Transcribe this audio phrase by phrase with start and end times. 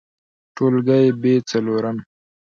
[0.55, 1.97] ټولګى: ب څلورم